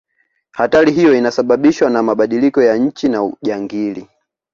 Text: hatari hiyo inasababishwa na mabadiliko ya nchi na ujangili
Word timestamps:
hatari 0.51 0.91
hiyo 0.91 1.15
inasababishwa 1.17 1.89
na 1.89 2.03
mabadiliko 2.03 2.61
ya 2.61 2.77
nchi 2.77 3.09
na 3.09 3.23
ujangili 3.23 4.09